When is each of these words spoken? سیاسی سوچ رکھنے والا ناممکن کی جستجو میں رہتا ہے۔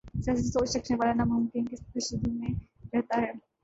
سیاسی 0.23 0.43
سوچ 0.53 0.69
رکھنے 0.75 0.95
والا 0.99 1.13
ناممکن 1.13 1.63
کی 1.65 1.75
جستجو 1.93 2.31
میں 2.39 2.51
رہتا 2.93 3.15
ہے۔ 3.21 3.31